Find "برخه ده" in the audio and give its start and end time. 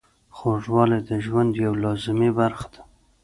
2.39-2.81